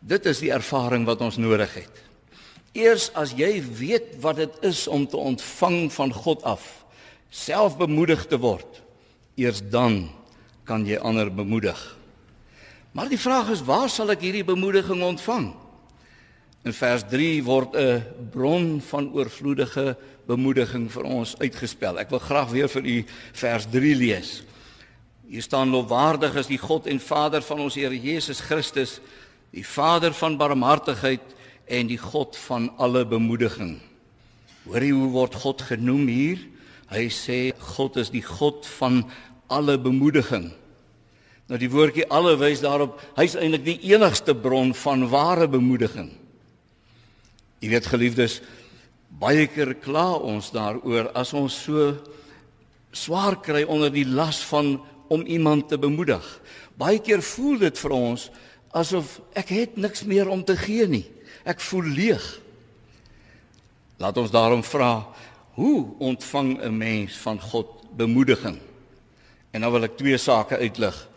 Dit 0.00 0.26
is 0.26 0.42
die 0.42 0.52
ervaring 0.54 1.06
wat 1.06 1.22
ons 1.24 1.38
nodig 1.40 1.70
het. 1.74 2.04
Eers 2.76 3.08
as 3.18 3.32
jy 3.38 3.58
weet 3.62 4.18
wat 4.22 4.42
dit 4.42 4.58
is 4.66 4.86
om 4.90 5.06
te 5.06 5.16
ontvang 5.18 5.88
van 5.94 6.12
God 6.14 6.44
af, 6.46 6.66
self 7.30 7.76
bemoedig 7.76 8.26
te 8.26 8.38
word, 8.40 8.82
eers 9.36 9.62
dan 9.70 10.08
kan 10.68 10.84
jy 10.86 10.98
ander 11.00 11.30
bemoedig. 11.32 11.78
Maar 12.92 13.08
die 13.08 13.20
vraag 13.20 13.52
is 13.54 13.64
waar 13.64 13.88
sal 13.92 14.10
ek 14.12 14.24
hierdie 14.24 14.46
bemoediging 14.46 15.02
ontvang? 15.04 15.52
In 16.66 16.74
vers 16.74 17.04
3 17.08 17.44
word 17.44 17.76
'n 17.76 18.02
bron 18.32 18.80
van 18.80 19.12
oorvloedige 19.12 19.96
bemoediging 20.26 20.90
vir 20.92 21.04
ons 21.04 21.36
uitgespel. 21.38 21.98
Ek 21.98 22.10
wil 22.10 22.18
graag 22.18 22.50
weer 22.50 22.68
vir 22.68 22.84
u 22.84 23.04
vers 23.32 23.66
3 23.70 23.94
lees. 23.94 24.42
Hier 25.28 25.42
staan 25.42 25.70
lofwaardig 25.70 26.34
is 26.34 26.46
die 26.46 26.58
God 26.58 26.86
en 26.86 27.00
Vader 27.00 27.42
van 27.42 27.60
ons 27.60 27.74
Here 27.74 28.00
Jesus 28.00 28.40
Christus, 28.40 29.00
die 29.52 29.64
Vader 29.64 30.12
van 30.12 30.36
barmhartigheid 30.36 31.20
en 31.66 31.86
die 31.86 31.98
God 31.98 32.36
van 32.36 32.70
alle 32.76 33.04
bemoediging. 33.04 33.78
Hoor 34.64 34.84
jy 34.84 34.90
hoe 34.90 35.10
word 35.12 35.34
God 35.34 35.62
genoem 35.62 36.06
hier? 36.08 36.38
Hy 36.88 37.08
sê 37.12 37.38
God 37.74 37.98
is 38.00 38.12
die 38.12 38.24
God 38.24 38.66
van 38.78 39.02
alle 39.52 39.76
bemoediging. 39.80 40.48
Nou 41.48 41.58
die 41.60 41.70
woordjie 41.72 42.06
alle 42.12 42.34
wys 42.40 42.60
daarop, 42.64 42.98
hy's 43.16 43.36
eintlik 43.38 43.64
die 43.64 43.78
enigste 43.94 44.34
bron 44.36 44.74
van 44.76 45.06
ware 45.08 45.48
bemoediging. 45.48 46.10
Jy 47.62 47.72
weet 47.72 47.88
geliefdes, 47.88 48.38
baie 49.08 49.46
keer 49.50 49.72
kla 49.80 50.12
ons 50.20 50.52
daaroor 50.54 51.08
as 51.16 51.32
ons 51.36 51.56
so 51.64 51.94
swaar 52.92 53.38
kry 53.44 53.64
onder 53.64 53.92
die 53.92 54.06
las 54.06 54.42
van 54.50 54.76
om 55.08 55.24
iemand 55.24 55.70
te 55.72 55.78
bemoedig. 55.80 56.24
Baie 56.78 57.00
keer 57.00 57.24
voel 57.24 57.64
dit 57.64 57.80
vir 57.80 57.96
ons 57.96 58.28
asof 58.76 59.16
ek 59.38 59.52
het 59.56 59.80
niks 59.80 60.04
meer 60.04 60.28
om 60.28 60.44
te 60.44 60.56
gee 60.60 60.86
nie. 60.88 61.06
Ek 61.48 61.60
voel 61.64 61.88
leeg. 61.96 62.26
Laat 63.98 64.20
ons 64.20 64.30
daarom 64.30 64.62
vra, 64.62 65.08
hoe 65.58 65.86
ontvang 65.98 66.62
'n 66.62 66.76
mens 66.76 67.16
van 67.16 67.40
God 67.40 67.66
bemoediging? 67.96 68.58
En 69.50 69.60
nou 69.60 69.72
wil 69.72 69.82
ek 69.82 69.96
twee 69.96 70.16
sake 70.16 70.56
uitlig. 70.56 71.08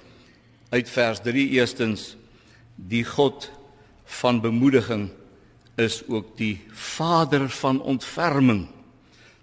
Uit 0.70 0.90
vers 0.90 1.20
3 1.20 1.50
eerstens 1.50 2.16
die 2.76 3.06
God 3.06 3.52
van 4.06 4.42
bemoediging 4.42 5.10
is 5.76 6.02
ook 6.08 6.38
die 6.38 6.62
vader 6.72 7.50
van 7.50 7.82
ontferming. 7.82 8.68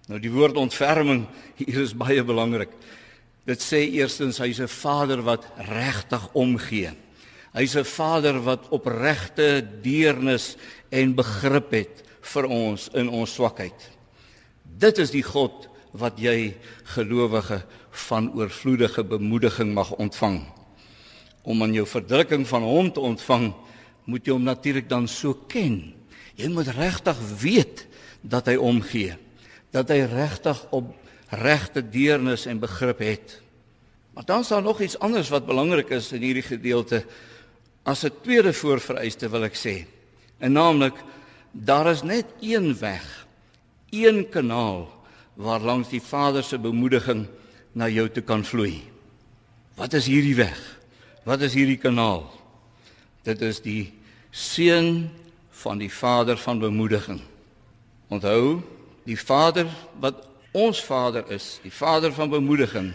Nou 0.07 0.21
die 0.21 0.33
woord 0.33 0.57
ontferming 0.57 1.27
hier 1.55 1.81
is 1.81 1.95
baie 1.95 2.25
belangrik. 2.25 2.71
Dit 3.45 3.63
sê 3.63 3.87
eerstens 3.87 4.39
hy's 4.39 4.59
'n 4.61 4.69
vader 4.69 5.23
wat 5.23 5.47
regtig 5.57 6.29
omgee. 6.33 6.91
Hy's 7.53 7.77
'n 7.77 7.85
vader 7.85 8.41
wat 8.43 8.69
opregte 8.69 9.69
deernis 9.83 10.57
en 10.91 11.15
begrip 11.15 11.71
het 11.71 12.03
vir 12.21 12.45
ons 12.47 12.89
in 12.93 13.09
ons 13.09 13.35
swakheid. 13.35 13.98
Dit 14.79 14.99
is 14.99 15.11
die 15.11 15.25
God 15.27 15.67
wat 15.99 16.21
jy 16.21 16.55
gelowige 16.95 17.63
van 18.09 18.31
oorvloedige 18.37 19.05
bemoediging 19.05 19.73
mag 19.75 19.91
ontvang. 19.99 20.45
Om 21.43 21.63
aan 21.63 21.75
jou 21.75 21.87
verdrukking 21.89 22.47
van 22.47 22.63
hom 22.63 22.93
te 22.93 23.01
ontvang, 23.01 23.53
moet 24.05 24.27
jy 24.27 24.37
hom 24.37 24.45
natuurlik 24.47 24.89
dan 24.89 25.09
so 25.09 25.35
ken 25.49 25.99
Jy 26.39 26.47
moet 26.55 26.71
regtig 26.71 27.19
weet 27.41 27.85
dat 28.23 28.47
hy 28.47 28.55
omgee. 28.63 29.17
Dat 29.75 29.91
hy 29.91 30.05
regtig 30.07 30.61
op 30.75 30.93
regte 31.35 31.83
deernis 31.83 32.47
en 32.49 32.63
begrip 32.63 33.03
het. 33.03 33.41
Maar 34.15 34.27
dan 34.27 34.47
is 34.47 34.53
daar 34.55 34.63
nog 34.63 34.81
iets 34.81 34.99
anders 34.99 35.29
wat 35.35 35.47
belangrik 35.47 35.91
is 35.95 36.13
in 36.15 36.23
hierdie 36.23 36.47
gedeelte. 36.47 37.05
As 37.83 38.05
'n 38.05 38.15
tweede 38.23 38.53
voorvereiste 38.53 39.29
wil 39.29 39.45
ek 39.45 39.57
sê. 39.57 39.87
En 40.39 40.53
naamlik 40.53 40.95
daar 41.53 41.91
is 41.91 42.03
net 42.03 42.27
een 42.41 42.79
weg, 42.79 43.27
een 43.91 44.29
kanaal 44.29 44.89
waar 45.35 45.61
langs 45.61 45.89
die 45.89 46.03
Vader 46.03 46.43
se 46.45 46.59
bemoediging 46.59 47.27
na 47.73 47.89
jou 47.89 48.09
toe 48.11 48.23
kan 48.23 48.45
vloei. 48.45 48.83
Wat 49.79 49.93
is 49.95 50.09
hierdie 50.11 50.35
weg? 50.35 50.59
Wat 51.25 51.41
is 51.41 51.55
hierdie 51.55 51.79
kanaal? 51.79 52.27
Dit 53.23 53.43
is 53.43 53.61
die 53.63 53.93
seun 54.31 55.11
van 55.63 55.79
die 55.79 55.93
Vader 55.93 56.39
van 56.39 56.59
bemoediging. 56.59 57.21
Onthou, 58.09 58.61
die 59.07 59.19
Vader 59.19 59.69
wat 60.01 60.27
ons 60.57 60.81
Vader 60.85 61.29
is, 61.31 61.59
die 61.63 61.73
Vader 61.73 62.13
van 62.13 62.31
bemoediging 62.33 62.93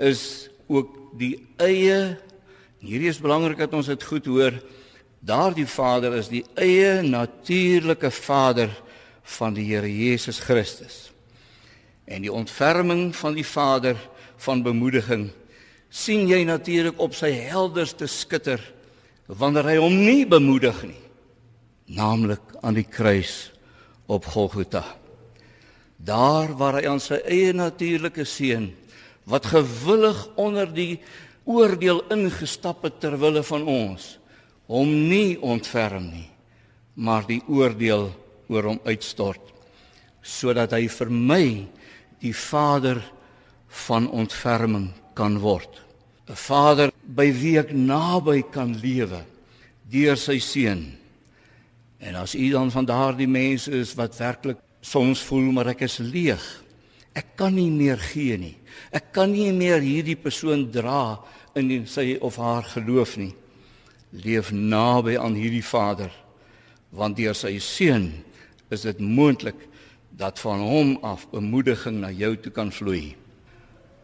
is 0.00 0.48
ook 0.66 0.94
die 1.20 1.36
eie 1.60 2.16
hierdie 2.82 3.10
is 3.12 3.20
belangrik 3.22 3.60
dat 3.62 3.74
ons 3.78 3.90
dit 3.92 4.04
goed 4.08 4.26
hoor. 4.26 4.56
Daardie 5.22 5.68
Vader 5.70 6.16
is 6.18 6.30
die 6.32 6.42
eie 6.58 7.02
natuurlike 7.06 8.10
Vader 8.10 8.72
van 9.38 9.54
die 9.54 9.64
Here 9.70 9.88
Jesus 9.88 10.40
Christus. 10.40 11.10
En 12.04 12.24
die 12.24 12.32
ontferming 12.32 13.12
van 13.16 13.36
die 13.38 13.46
Vader 13.46 13.96
van 14.42 14.62
bemoediging 14.62 15.30
sien 15.92 16.26
jy 16.28 16.42
natuurlik 16.48 16.98
op 17.00 17.14
sy 17.14 17.30
helderste 17.50 18.08
skitter 18.10 18.60
wanneer 19.26 19.68
hy 19.70 19.76
hom 19.80 19.94
nie 20.02 20.24
bemoedig 20.26 20.82
nie 20.88 21.00
naamlik 21.92 22.54
aan 22.62 22.78
die 22.78 22.86
kruis 22.88 23.50
op 24.08 24.24
Golgotha. 24.32 24.84
Daar 25.96 26.54
waar 26.56 26.78
hy 26.80 26.86
aan 26.88 27.02
sy 27.02 27.18
eie 27.28 27.52
natuurlike 27.52 28.24
seun 28.26 28.70
wat 29.28 29.50
gewillig 29.52 30.24
onder 30.40 30.66
die 30.66 31.02
oordeel 31.44 32.02
ingestap 32.14 32.82
het 32.86 33.00
ter 33.02 33.18
wille 33.20 33.42
van 33.46 33.66
ons 33.68 34.16
hom 34.70 34.88
nie 35.10 35.36
ontferm 35.42 36.08
nie 36.10 36.28
maar 36.94 37.24
die 37.26 37.40
oordeel 37.48 38.10
oor 38.52 38.70
hom 38.72 38.80
uitstort 38.84 39.52
sodat 40.22 40.76
hy 40.76 40.86
vir 40.86 41.10
my 41.10 41.44
die 42.22 42.34
vader 42.36 43.02
van 43.88 44.06
ontferming 44.10 44.92
kan 45.18 45.40
word 45.42 45.80
'n 46.28 46.38
vader 46.38 46.92
by 47.02 47.28
wie 47.32 47.58
ek 47.58 47.72
naby 47.72 48.42
kan 48.52 48.76
lewe 48.78 49.24
deur 49.90 50.16
sy 50.16 50.38
seun 50.38 51.02
En 52.02 52.14
as 52.14 52.34
u 52.34 52.50
dan 52.50 52.70
van 52.70 52.84
daardie 52.84 53.28
mense 53.28 53.70
is 53.70 53.94
wat 53.94 54.16
werklik 54.18 54.58
soms 54.80 55.22
voel 55.22 55.52
maar 55.54 55.70
ek 55.70 55.84
is 55.86 56.00
leeg. 56.02 56.42
Ek 57.14 57.36
kan 57.38 57.54
nie 57.54 57.70
meer 57.70 58.00
gee 58.02 58.34
nie. 58.40 58.56
Ek 58.90 59.12
kan 59.14 59.30
nie 59.30 59.52
meer 59.54 59.78
hierdie 59.84 60.18
persoon 60.18 60.66
dra 60.74 61.20
in 61.54 61.70
sy 61.86 62.16
of 62.18 62.40
haar 62.42 62.66
geloof 62.74 63.14
nie. 63.20 63.30
Leef 64.18 64.50
naby 64.50 65.14
aan 65.20 65.38
hierdie 65.38 65.64
Vader 65.64 66.10
want 66.92 67.16
deur 67.16 67.36
sy 67.38 67.54
seun 67.62 68.10
is 68.72 68.86
dit 68.88 68.98
moontlik 68.98 69.68
dat 70.16 70.40
van 70.40 70.60
hom 70.60 70.96
af 71.04 71.26
bemoediging 71.32 72.00
na 72.02 72.10
jou 72.12 72.34
toe 72.36 72.52
kan 72.52 72.72
vloei. 72.72 73.14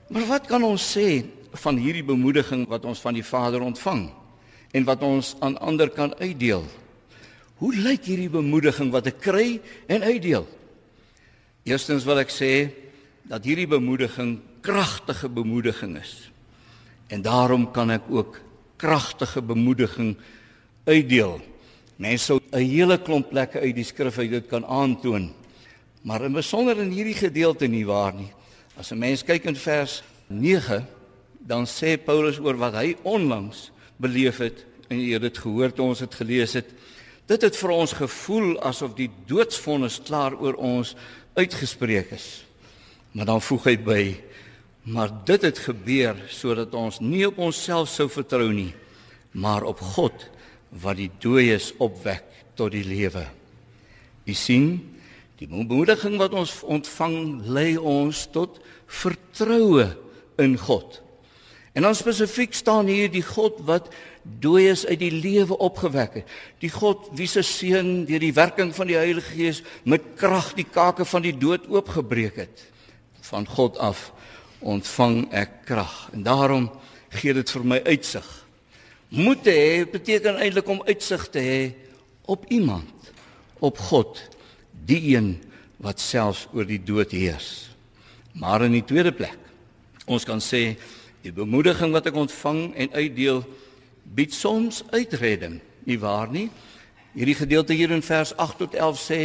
Maar 0.08 0.26
wat 0.28 0.48
kan 0.48 0.64
ons 0.64 0.84
sê 0.96 1.24
van 1.64 1.76
hierdie 1.80 2.04
bemoediging 2.04 2.66
wat 2.68 2.84
ons 2.88 3.00
van 3.00 3.16
die 3.16 3.24
Vader 3.24 3.64
ontvang 3.64 4.08
en 4.72 4.84
wat 4.88 5.02
ons 5.04 5.34
aan 5.44 5.58
ander 5.64 5.90
kan 5.92 6.14
uitdeel? 6.20 6.64
Hoe 7.58 7.74
lyk 7.74 8.06
hierdie 8.06 8.30
bemoediging 8.32 8.92
wat 8.94 9.08
ek 9.10 9.20
kry 9.24 9.58
en 9.90 10.04
uitdeel? 10.06 10.46
Eerstens 11.68 12.06
wil 12.08 12.22
ek 12.22 12.32
sê 12.32 12.70
dat 13.28 13.44
hierdie 13.44 13.68
bemoediging 13.68 14.38
kragtige 14.64 15.28
bemoediging 15.28 15.98
is. 16.00 16.30
En 17.12 17.24
daarom 17.24 17.66
kan 17.72 17.90
ek 17.92 18.08
ook 18.08 18.40
kragtige 18.80 19.42
bemoediging 19.42 20.14
uitdeel. 20.88 21.40
Mense 21.98 22.30
sou 22.30 22.38
'n 22.52 22.62
hele 22.62 22.98
klomp 23.02 23.30
plekke 23.30 23.58
uit 23.58 23.74
die 23.74 23.84
skrif 23.84 24.18
uit 24.18 24.30
dit 24.30 24.46
kan 24.46 24.64
aantoon. 24.64 25.32
Maar 26.02 26.24
in 26.24 26.32
besonder 26.32 26.78
in 26.78 26.90
hierdie 26.90 27.18
gedeelte 27.18 27.66
nie 27.66 27.86
waar 27.86 28.14
nie. 28.14 28.30
As 28.78 28.92
'n 28.92 28.98
mens 28.98 29.24
kyk 29.24 29.44
in 29.44 29.56
vers 29.56 30.02
9, 30.28 30.86
dan 31.40 31.66
sê 31.66 31.98
Paulus 31.98 32.38
oor 32.38 32.56
wat 32.56 32.74
hy 32.74 32.96
onlangs 33.02 33.70
beleef 33.96 34.38
het 34.38 34.64
en 34.88 35.00
jy 35.00 35.12
het 35.12 35.22
dit 35.22 35.38
gehoor 35.38 35.72
toe 35.72 35.86
ons 35.86 35.98
dit 35.98 36.14
gelees 36.14 36.52
het. 36.52 36.66
Dit 37.26 37.42
het 37.42 37.56
vir 37.56 37.70
ons 37.70 37.92
gevoel 37.92 38.60
asof 38.60 38.94
die 38.94 39.10
doodsvonnis 39.26 40.00
klaar 40.04 40.38
oor 40.40 40.54
ons 40.54 40.94
uitgespreek 41.34 42.12
is. 42.12 42.44
Maar 43.12 43.26
dan 43.26 43.40
voeg 43.40 43.64
hy 43.64 43.76
by: 43.76 44.16
Maar 44.82 45.10
dit 45.24 45.42
het 45.42 45.58
gebeur 45.58 46.16
sodat 46.28 46.74
ons 46.74 47.00
nie 47.00 47.26
op 47.26 47.38
onsself 47.38 47.88
sou 47.88 48.08
vertrou 48.08 48.52
nie, 48.52 48.74
maar 49.32 49.62
op 49.64 49.80
God 49.80 50.30
wat 50.70 50.98
die 51.00 51.10
dooies 51.20 51.72
opwek 51.78 52.24
tot 52.58 52.72
die 52.74 52.84
lewe. 52.84 53.24
U 54.28 54.34
sien, 54.36 54.78
die 55.38 55.48
bemoediging 55.48 56.18
wat 56.20 56.34
ons 56.36 56.58
ontvang 56.66 57.40
lei 57.46 57.76
ons 57.78 58.26
tot 58.34 58.58
vertroue 58.86 59.86
in 60.42 60.56
God. 60.58 61.00
En 61.78 61.84
dan 61.86 61.94
spesifiek 61.94 62.54
staan 62.58 62.88
hier 62.90 63.10
die 63.12 63.22
God 63.22 63.60
wat 63.68 63.92
dooies 64.42 64.82
uit 64.86 64.98
die 64.98 65.12
lewe 65.14 65.54
opgewek 65.62 66.20
het. 66.20 66.32
Die 66.58 66.72
God 66.72 67.06
wie 67.16 67.28
se 67.30 67.44
seun 67.46 68.02
deur 68.08 68.22
die 68.22 68.34
werking 68.34 68.72
van 68.74 68.90
die 68.90 68.98
Heilige 68.98 69.36
Gees 69.36 69.62
met 69.84 70.16
krag 70.18 70.52
die 70.58 70.66
kake 70.66 71.06
van 71.06 71.22
die 71.22 71.36
dood 71.38 71.68
oopgebreek 71.70 72.40
het. 72.42 72.64
Van 73.30 73.46
God 73.46 73.78
af 73.78 74.08
ontvang 74.58 75.28
ek 75.30 75.62
krag 75.68 76.08
en 76.12 76.26
daarom 76.26 76.66
gee 77.14 77.32
dit 77.36 77.50
vir 77.54 77.64
my 77.64 77.78
uitsig. 77.86 78.26
Moet 79.08 79.46
hê 79.48 79.84
beteken 79.88 80.36
eintlik 80.36 80.68
om 80.68 80.82
uitsig 80.84 81.22
te 81.32 81.40
hê 81.40 81.60
op 82.28 82.44
iemand, 82.52 83.12
op 83.58 83.78
God, 83.88 84.20
die 84.84 85.16
een 85.16 85.38
wat 85.80 86.00
selfs 86.00 86.44
oor 86.52 86.68
die 86.68 86.82
dood 86.82 87.14
heers. 87.16 87.70
Maar 88.36 88.66
in 88.66 88.76
die 88.76 88.84
tweede 88.84 89.14
plek, 89.16 89.38
ons 90.04 90.26
kan 90.28 90.42
sê 90.44 90.76
die 91.24 91.32
bemoediging 91.32 91.94
wat 91.96 92.10
ek 92.10 92.18
ontvang 92.20 92.60
en 92.76 92.92
uitdeel 92.92 93.40
bied 94.12 94.34
soms 94.36 94.82
uitredding, 94.92 95.56
nie 95.88 95.98
waar 96.00 96.28
nie? 96.32 96.50
Hierdie 97.16 97.38
gedeelte 97.38 97.76
hier 97.76 97.94
in 97.96 98.04
vers 98.04 98.34
8 98.36 98.60
tot 98.60 98.76
11 98.76 99.00
sê 99.00 99.20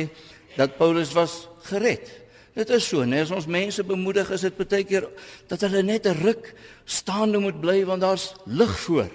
dat 0.56 0.78
Paulus 0.80 1.12
was 1.18 1.50
gered. 1.68 2.08
Dit 2.56 2.70
is 2.72 2.88
so, 2.88 3.04
né? 3.04 3.24
As 3.26 3.34
ons 3.34 3.50
mense 3.50 3.84
bemoedig, 3.84 4.30
is 4.32 4.46
dit 4.46 4.56
baie 4.56 4.86
keer 4.88 5.10
dat 5.50 5.66
hulle 5.66 5.84
net 5.84 6.08
'n 6.08 6.24
ruk 6.24 6.54
staande 6.86 7.40
moet 7.40 7.60
bly 7.60 7.84
want 7.86 8.02
daar's 8.02 8.34
lig 8.46 8.80
voor. 8.80 9.12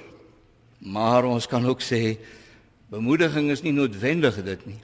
Maar 0.78 1.24
ons 1.24 1.46
kan 1.46 1.66
ook 1.66 1.82
sê 1.82 2.18
bemoediging 2.88 3.50
is 3.50 3.62
nie 3.62 3.72
noodwendig 3.72 4.42
dit 4.44 4.66
nie. 4.66 4.80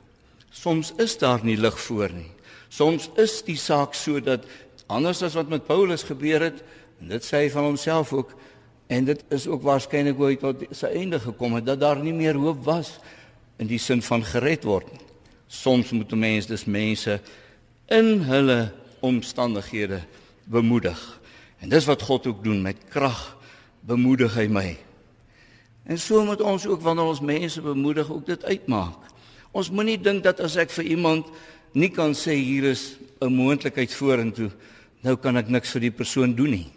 Soms 0.51 0.93
is 1.03 1.19
daar 1.19 1.45
nie 1.45 1.57
lig 1.57 1.81
voor 1.81 2.13
nie. 2.13 2.31
Soms 2.69 3.11
is 3.17 3.43
die 3.47 3.59
saak 3.59 3.95
so 3.95 4.21
dat 4.21 4.47
anders 4.87 5.23
as 5.23 5.35
wat 5.39 5.49
met 5.49 5.67
Paulus 5.67 6.03
gebeur 6.03 6.43
het, 6.43 6.63
en 7.01 7.15
dit 7.15 7.25
sê 7.25 7.45
hy 7.45 7.51
van 7.51 7.71
homself 7.71 8.13
ook, 8.13 8.35
en 8.87 9.07
dit 9.09 9.25
is 9.35 9.47
ook 9.47 9.63
waarskynlik 9.65 10.19
hoe 10.19 10.29
hy 10.33 10.37
tot 10.41 10.65
sy 10.75 10.91
einde 10.99 11.21
gekom 11.23 11.57
het 11.59 11.67
dat 11.67 11.81
daar 11.81 12.03
nie 12.03 12.15
meer 12.15 12.37
hoop 12.39 12.65
was 12.67 12.99
in 13.63 13.71
die 13.71 13.81
sin 13.81 14.03
van 14.03 14.25
gered 14.27 14.67
word 14.69 14.91
nie. 14.93 15.01
Soms 15.49 15.91
moet 15.91 16.13
'n 16.13 16.19
mens 16.19 16.47
dus 16.47 16.65
mense 16.65 17.21
in 17.89 18.21
hulle 18.27 18.73
omstandighede 19.01 20.03
bemoedig. 20.45 21.21
En 21.61 21.69
dis 21.69 21.85
wat 21.85 22.03
God 22.03 22.27
ook 22.27 22.45
doen 22.45 22.63
met 22.63 22.77
krag 22.89 23.37
bemoedig 23.81 24.35
hy 24.35 24.47
my. 24.47 24.77
En 25.85 25.99
so 25.99 26.25
moet 26.25 26.41
ons 26.41 26.67
ook 26.67 26.83
wanneer 26.83 27.05
ons 27.05 27.21
mense 27.21 27.61
bemoedig 27.61 28.11
ook 28.11 28.27
dit 28.27 28.45
uitmaak. 28.45 29.11
Ons 29.53 29.71
moenie 29.71 29.99
dink 30.01 30.25
dat 30.25 30.41
as 30.41 30.57
ek 30.57 30.71
vir 30.71 30.85
iemand 30.97 31.29
nie 31.75 31.91
kan 31.91 32.15
sê 32.15 32.35
hier 32.35 32.65
is 32.71 32.97
'n 33.21 33.33
moontlikheid 33.33 33.93
vorentoe, 33.95 34.51
nou 35.03 35.17
kan 35.17 35.37
ek 35.37 35.49
niks 35.49 35.71
vir 35.71 35.81
die 35.81 35.91
persoon 35.91 36.35
doen 36.35 36.51
nie. 36.51 36.73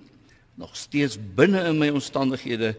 Nog 0.56 0.76
steeds 0.76 1.18
binne 1.36 1.64
in 1.70 1.78
my 1.78 1.90
omstandighede 1.90 2.76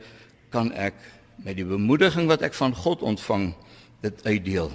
kan 0.51 0.73
ek 0.73 0.95
met 1.37 1.57
die 1.57 1.65
bemoediging 1.65 2.27
wat 2.27 2.43
ek 2.43 2.55
van 2.55 2.75
God 2.75 3.03
ontvang 3.03 3.55
dit 4.03 4.27
uitdeel. 4.27 4.71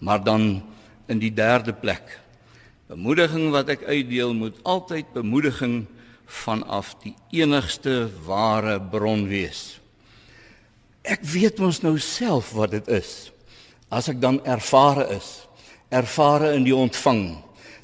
Maar 0.00 0.24
dan 0.24 0.62
in 1.08 1.18
die 1.18 1.34
derde 1.34 1.72
plek 1.72 2.22
Bemoediging 2.92 3.46
wat 3.54 3.70
ek 3.72 3.86
uitdeel 3.88 4.34
moet 4.36 4.58
altyd 4.68 5.14
bemoediging 5.14 5.86
vanaf 6.44 6.90
die 7.00 7.14
enigste 7.32 8.10
ware 8.26 8.74
bron 8.76 9.24
wees. 9.30 9.78
Ek 11.02 11.22
weet 11.26 11.58
mos 11.58 11.80
nou 11.82 11.96
self 11.98 12.52
wat 12.54 12.70
dit 12.76 12.88
is. 12.94 13.32
As 13.92 14.08
ek 14.08 14.20
dan 14.22 14.40
ervare 14.48 15.08
is, 15.16 15.42
ervare 15.92 16.52
in 16.56 16.64
die 16.64 16.76
ontvang, 16.76 17.36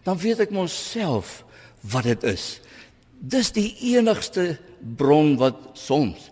dan 0.07 0.19
weet 0.23 0.47
ek 0.47 0.55
mos 0.55 0.73
self 0.73 1.43
wat 1.93 2.07
dit 2.09 2.25
is. 2.31 2.59
Dis 3.19 3.51
die 3.53 3.73
enigste 3.95 4.55
bron 4.79 5.35
wat 5.41 5.59
soms 5.77 6.31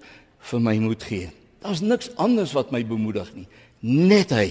vir 0.50 0.62
my 0.62 0.76
moet 0.80 1.02
gee. 1.02 1.32
Daar's 1.64 1.82
niks 1.82 2.12
anders 2.22 2.54
wat 2.54 2.70
my 2.70 2.84
bemoedig 2.86 3.28
nie, 3.34 3.48
net 3.82 4.30
hy. 4.30 4.48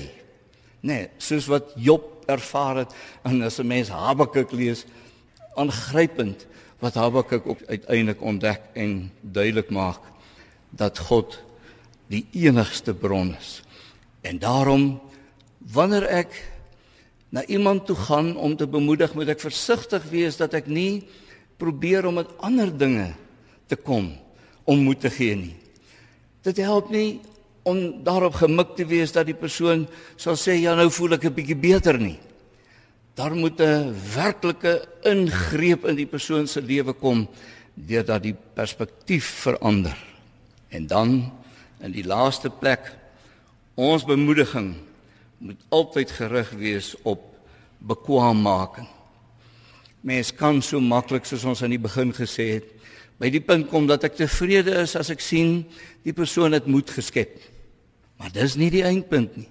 Nee, 0.86 1.08
soos 1.18 1.48
wat 1.50 1.72
Job 1.80 2.28
ervaar 2.30 2.84
het 2.84 2.92
en 3.24 3.42
as 3.42 3.60
'n 3.60 3.68
mens 3.68 3.90
Habakuk 3.90 4.52
lees, 4.52 4.86
aangrypend 5.56 6.46
wat 6.80 6.94
Habakuk 6.94 7.48
ook 7.48 7.62
uiteindelik 7.68 8.22
ontdek 8.22 8.62
en 8.74 9.12
duidelik 9.22 9.70
maak 9.70 10.02
dat 10.70 11.00
God 11.00 11.40
die 12.12 12.26
enigste 12.46 12.94
bron 12.94 13.36
is. 13.36 13.62
En 14.22 14.40
daarom 14.40 15.00
wanneer 15.74 16.06
ek 16.22 16.36
na 17.30 17.44
iemand 17.52 17.86
toe 17.86 17.96
gaan 17.96 18.36
om 18.38 18.56
te 18.56 18.68
bemoedig, 18.68 19.14
moet 19.14 19.34
ek 19.34 19.44
versigtig 19.44 20.04
wees 20.12 20.38
dat 20.40 20.54
ek 20.56 20.70
nie 20.72 21.04
probeer 21.60 22.06
om 22.08 22.20
met 22.22 22.32
ander 22.46 22.70
dinge 22.72 23.10
te 23.68 23.76
kom 23.76 24.14
om 24.66 24.86
moed 24.86 25.02
te 25.04 25.12
gee 25.14 25.36
nie. 25.38 25.56
Dit 26.46 26.62
help 26.64 26.92
nie 26.94 27.20
om 27.66 28.04
daarop 28.06 28.38
gemik 28.38 28.76
te 28.78 28.86
wees 28.86 29.14
dat 29.16 29.28
die 29.30 29.38
persoon 29.38 29.88
sal 30.22 30.38
sê 30.38 30.58
ja 30.62 30.76
nou 30.78 30.90
voel 30.94 31.18
ek 31.18 31.26
'n 31.26 31.34
bietjie 31.34 31.58
beter 31.58 31.98
nie. 31.98 32.20
Daar 33.16 33.36
moet 33.36 33.60
'n 33.60 33.96
werklike 34.16 34.86
ingreep 35.04 35.86
in 35.86 35.96
die 35.96 36.06
persoon 36.06 36.48
se 36.48 36.62
lewe 36.62 36.94
kom 36.94 37.28
deurdat 37.74 38.24
die 38.24 38.36
perspektief 38.54 39.26
verander. 39.44 39.98
En 40.70 40.88
dan 40.88 41.32
in 41.86 41.94
die 41.94 42.06
laaste 42.06 42.50
plek 42.50 42.90
ons 43.78 44.06
bemoediging 44.08 44.74
moet 45.44 45.62
altyd 45.76 46.12
gerig 46.16 46.52
wees 46.58 46.94
op 47.04 47.22
bekwaammaking. 47.86 48.88
Mens 50.06 50.32
kan 50.34 50.62
so 50.64 50.82
maklik 50.82 51.28
soos 51.28 51.46
ons 51.46 51.62
aan 51.66 51.74
die 51.76 51.82
begin 51.82 52.14
gesê 52.16 52.56
het, 52.58 52.70
by 53.20 53.30
die 53.32 53.44
punt 53.44 53.70
kom 53.72 53.88
dat 53.90 54.06
ek 54.08 54.18
tevrede 54.18 54.74
is 54.82 54.96
as 54.98 55.12
ek 55.14 55.22
sien 55.24 55.64
die 56.06 56.16
persoon 56.16 56.56
het 56.56 56.70
moed 56.70 56.90
geskep. 56.94 57.38
Maar 58.20 58.32
dis 58.34 58.56
nie 58.60 58.72
die 58.74 58.86
eindpunt 58.86 59.36
nie. 59.38 59.50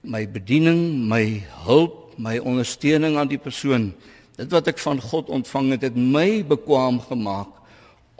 My 0.00 0.24
bediening, 0.24 1.08
my 1.10 1.42
hulp, 1.66 2.14
my 2.16 2.38
ondersteuning 2.40 3.18
aan 3.20 3.28
die 3.28 3.40
persoon, 3.40 3.90
dit 4.38 4.52
wat 4.52 4.70
ek 4.72 4.80
van 4.80 5.00
God 5.02 5.28
ontvang 5.28 5.74
het, 5.74 5.84
het 5.90 5.96
my 5.96 6.40
bekwam 6.48 7.02
gemaak 7.04 7.52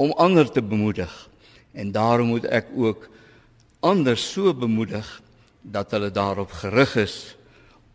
om 0.00 0.12
ander 0.20 0.48
te 0.48 0.60
bemoedig. 0.60 1.12
En 1.72 1.92
daarom 1.94 2.34
moet 2.34 2.48
ek 2.50 2.68
ook 2.76 3.09
ander 3.80 4.16
so 4.16 4.52
bemoedig 4.54 5.08
dat 5.62 5.90
hulle 5.90 6.10
daarop 6.10 6.52
gerig 6.52 6.96
is 6.96 7.36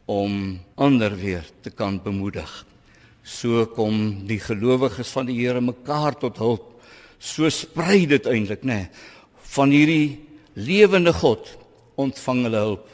om 0.06 0.60
ander 0.76 1.16
weer 1.18 1.46
te 1.62 1.70
kan 1.70 2.00
bemoedig. 2.04 2.66
So 3.26 3.66
kom 3.66 4.26
die 4.30 4.40
gelowiges 4.40 5.10
van 5.14 5.30
die 5.30 5.40
Here 5.40 5.62
mekaar 5.62 6.18
tot 6.18 6.38
hulp. 6.38 6.66
So 7.18 7.50
sprei 7.50 8.06
dit 8.06 8.26
eintlik, 8.30 8.62
nê, 8.62 8.86
nee, 8.86 8.90
van 9.56 9.72
hierdie 9.74 10.20
lewende 10.54 11.14
God 11.14 11.48
ontvang 11.98 12.44
hulle 12.46 12.62
hulp. 12.68 12.90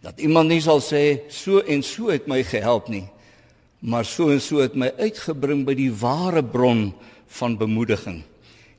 Dat 0.00 0.20
iemand 0.20 0.48
nie 0.48 0.62
sal 0.64 0.80
sê 0.80 1.20
so 1.28 1.60
en 1.60 1.84
so 1.84 2.08
het 2.08 2.28
my 2.30 2.40
gehelp 2.46 2.88
nie, 2.88 3.04
maar 3.80 4.06
so 4.08 4.30
en 4.32 4.40
so 4.40 4.62
het 4.64 4.76
my 4.78 4.88
uitgebring 5.00 5.66
by 5.68 5.76
die 5.76 5.90
ware 5.92 6.44
bron 6.44 6.90
van 7.36 7.58
bemoediging. 7.60 8.22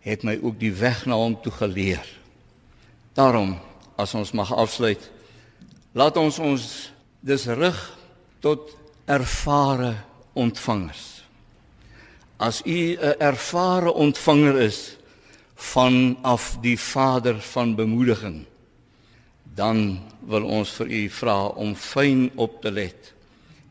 Het 0.02 0.26
my 0.26 0.40
ook 0.42 0.58
die 0.60 0.74
weg 0.74 1.06
na 1.06 1.20
hom 1.20 1.38
toe 1.44 1.54
geleer. 1.54 2.06
Daarom, 3.22 3.54
as 4.02 4.16
ons 4.18 4.32
mag 4.34 4.50
afsluit, 4.56 5.02
laat 5.94 6.16
ons 6.18 6.38
ons 6.42 6.62
dis 7.22 7.44
rig 7.60 7.80
tot 8.42 8.72
ervare 9.06 9.92
ontvangers. 10.34 11.04
As 12.42 12.62
u 12.66 12.98
'n 12.98 13.16
ervare 13.20 13.92
ontvanger 13.94 14.58
is 14.62 14.98
vanaf 15.56 16.58
die 16.62 16.80
Vader 16.80 17.38
van 17.54 17.76
bemoediging, 17.76 18.46
dan 19.56 20.00
wil 20.26 20.44
ons 20.44 20.70
vir 20.70 20.88
u 20.88 21.10
vra 21.10 21.46
om 21.46 21.76
fyn 21.76 22.32
op 22.36 22.62
te 22.62 22.72
let. 22.72 23.14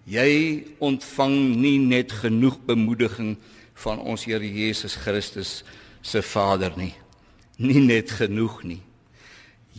Jy 0.05 0.65
ontvang 0.79 1.57
nie 1.57 1.79
net 1.79 2.13
genoeg 2.13 2.59
bemoediging 2.67 3.37
van 3.75 3.99
ons 3.99 4.25
Here 4.25 4.53
Jesus 4.53 4.95
Christus 4.95 5.65
se 6.03 6.23
Vader 6.23 6.73
nie. 6.77 6.95
Nie 7.57 7.81
net 7.81 8.11
genoeg 8.11 8.63
nie. 8.63 8.83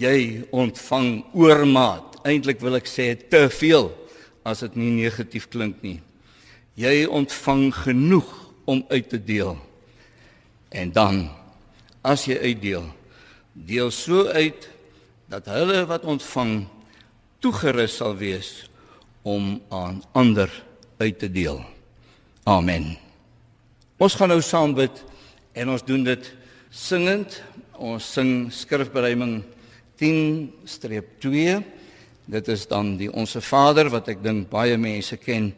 Jy 0.01 0.47
ontvang 0.49 1.21
oormaat. 1.37 2.17
Eintlik 2.25 2.61
wil 2.61 2.79
ek 2.79 2.89
sê 2.89 3.13
te 3.15 3.45
veel 3.53 3.91
as 4.47 4.63
dit 4.65 4.77
nie 4.81 4.93
negatief 4.95 5.47
klink 5.53 5.83
nie. 5.85 5.99
Jy 6.79 7.05
ontvang 7.05 7.69
genoeg 7.83 8.29
om 8.65 8.81
uit 8.89 9.09
te 9.11 9.19
deel. 9.21 9.55
En 10.73 10.93
dan 10.95 11.21
as 12.01 12.25
jy 12.25 12.39
uitdeel, 12.41 12.87
deel 13.53 13.91
so 13.93 14.25
uit 14.31 14.65
dat 15.29 15.45
hulle 15.53 15.83
wat 15.89 16.07
ontvang 16.09 16.63
toegerus 17.43 17.99
sal 18.01 18.15
wees 18.17 18.65
om 19.21 19.59
aan 19.69 20.01
ander 20.17 20.49
uit 20.97 21.19
te 21.21 21.29
deel. 21.29 21.61
Amen. 22.49 22.95
Ons 24.01 24.17
gaan 24.17 24.33
nou 24.33 24.41
saam 24.41 24.73
bid 24.73 25.03
En 25.53 25.69
ons 25.69 25.83
doen 25.83 26.03
dit 26.03 26.27
singend. 26.71 27.41
Ons 27.75 28.05
sing 28.15 28.51
skrifbereiming 28.53 29.41
10-2. 30.01 31.61
Dit 32.25 32.47
is 32.47 32.67
dan 32.67 32.95
die 32.97 33.11
Onse 33.13 33.41
Vader 33.41 33.91
wat 33.93 34.09
ek 34.09 34.23
dink 34.25 34.49
baie 34.49 34.77
mense 34.81 35.17
ken. 35.21 35.51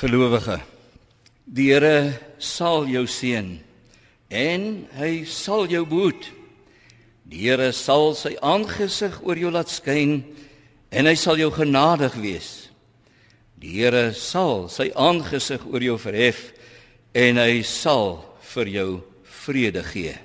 Gelowige, 0.00 0.62
die 1.44 1.66
Here 1.74 2.14
sal 2.40 2.86
jou 2.88 3.02
seën 3.04 3.50
en 4.32 4.62
hy 4.96 5.10
sal 5.28 5.66
jou 5.68 5.82
behoed. 5.84 6.30
Die 7.28 7.42
Here 7.44 7.66
sal 7.76 8.14
sy 8.16 8.32
aangesig 8.40 9.18
oor 9.20 9.36
jou 9.36 9.50
laat 9.52 9.68
skyn 9.68 10.22
en 10.88 11.10
hy 11.10 11.12
sal 11.20 11.36
jou 11.36 11.50
genadig 11.52 12.16
wees. 12.16 12.48
Die 13.60 13.74
Here 13.82 14.14
sal 14.16 14.70
sy 14.72 14.88
aangesig 14.96 15.68
oor 15.68 15.84
jou 15.84 15.98
verhef 16.00 16.46
en 17.12 17.42
hy 17.42 17.60
sal 17.60 18.22
vir 18.54 18.72
jou 18.72 18.90
vrede 19.44 19.84
gee. 19.84 20.16